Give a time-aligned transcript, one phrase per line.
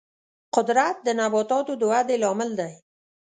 [0.55, 2.71] قدرت د نباتاتو د ودې لامل دی.